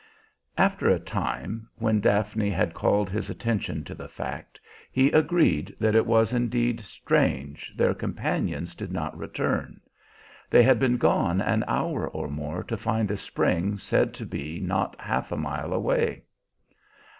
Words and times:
After 0.57 0.89
a 0.89 0.97
time, 0.99 1.69
when 1.75 1.99
Daphne 1.99 2.49
had 2.49 2.73
called 2.73 3.07
his 3.07 3.29
attention 3.29 3.83
to 3.83 3.93
the 3.93 4.07
fact, 4.07 4.59
he 4.91 5.11
agreed 5.11 5.75
that 5.79 5.93
it 5.93 6.07
was 6.07 6.33
indeed 6.33 6.79
strange 6.79 7.71
their 7.77 7.93
companions 7.93 8.73
did 8.73 8.91
not 8.91 9.15
return; 9.15 9.79
they 10.49 10.63
had 10.63 10.79
been 10.79 10.97
gone 10.97 11.39
an 11.39 11.63
hour 11.67 12.07
or 12.07 12.27
more 12.29 12.63
to 12.63 12.77
find 12.77 13.11
a 13.11 13.15
spring 13.15 13.77
said 13.77 14.11
to 14.15 14.25
be 14.25 14.59
not 14.59 14.99
half 14.99 15.31
a 15.31 15.37
mile 15.37 15.71
away. 15.71 16.23